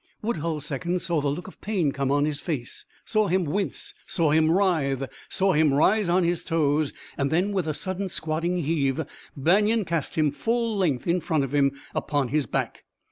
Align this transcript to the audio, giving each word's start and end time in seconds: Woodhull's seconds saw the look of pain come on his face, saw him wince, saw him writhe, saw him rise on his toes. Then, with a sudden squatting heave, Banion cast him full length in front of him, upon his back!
Woodhull's 0.23 0.65
seconds 0.65 1.05
saw 1.05 1.21
the 1.21 1.27
look 1.29 1.47
of 1.47 1.61
pain 1.61 1.91
come 1.91 2.09
on 2.09 2.25
his 2.25 2.41
face, 2.41 2.85
saw 3.05 3.27
him 3.27 3.43
wince, 3.45 3.93
saw 4.07 4.31
him 4.31 4.49
writhe, 4.49 5.07
saw 5.29 5.53
him 5.53 5.75
rise 5.75 6.09
on 6.09 6.23
his 6.23 6.43
toes. 6.43 6.91
Then, 7.19 7.51
with 7.51 7.67
a 7.67 7.75
sudden 7.75 8.09
squatting 8.09 8.57
heave, 8.57 9.05
Banion 9.37 9.85
cast 9.85 10.15
him 10.15 10.31
full 10.31 10.75
length 10.75 11.05
in 11.05 11.19
front 11.21 11.43
of 11.43 11.53
him, 11.53 11.73
upon 11.93 12.29
his 12.29 12.47
back! 12.47 12.83